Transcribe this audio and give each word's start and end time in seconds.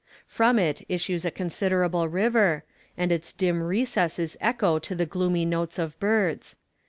From 0.25 0.57
it 0.57 0.83
issues 0.89 1.25
a 1.25 1.29
considerable 1.29 2.07
river, 2.09 2.63
and 2.97 3.11
its 3.11 3.31
dim 3.31 3.61
recesses 3.61 4.35
echo 4.41 4.79
to 4.79 4.95
the 4.95 5.05
gloomy 5.05 5.45
notes 5.45 5.77
of 5.77 5.99
birds. 5.99 6.55